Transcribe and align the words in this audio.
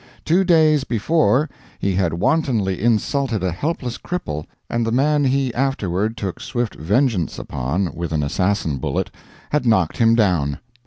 Two 0.25 0.43
days 0.43 0.83
before, 0.83 1.47
he 1.77 1.93
had 1.93 2.11
wantonly 2.15 2.81
insulted 2.81 3.43
a 3.43 3.51
helpless 3.51 3.99
cripple, 3.99 4.47
and 4.67 4.83
the 4.83 4.91
man 4.91 5.23
he 5.25 5.53
afterward 5.53 6.17
took 6.17 6.39
swift 6.41 6.73
vengeance 6.73 7.37
upon 7.37 7.93
with 7.93 8.11
an 8.11 8.23
assassin 8.23 8.77
bullet 8.77 9.11
had 9.51 9.63
knocked 9.67 9.97
him 9.97 10.15
down. 10.15 10.57